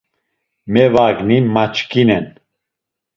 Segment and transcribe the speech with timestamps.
[0.73, 2.27] Mevagni maçkinen.